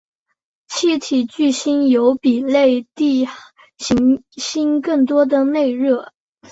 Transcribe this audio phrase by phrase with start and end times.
[0.67, 3.27] 气体巨星有比类地
[3.77, 6.11] 行星更多的内热。